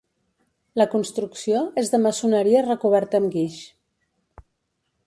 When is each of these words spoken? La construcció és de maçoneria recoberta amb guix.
La 0.81 0.87
construcció 0.93 1.61
és 1.83 1.93
de 1.97 2.01
maçoneria 2.07 2.65
recoberta 2.69 3.21
amb 3.23 3.39
guix. 3.39 3.61